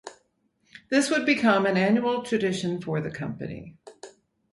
This 0.89 1.11
would 1.11 1.27
become 1.27 1.67
an 1.67 1.77
annual 1.77 2.23
tradition 2.23 2.81
for 2.81 3.01
the 3.01 3.11
company. 3.11 3.77